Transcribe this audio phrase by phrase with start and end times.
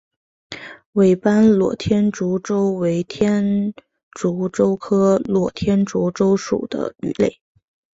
[0.93, 3.71] 尾斑裸天竺鲷为天
[4.13, 7.39] 竺鲷科裸天竺鲷属的鱼类。